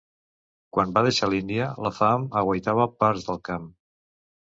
[0.77, 3.73] Quan va deixar l'Índia, la fam aguaitava parts del camp.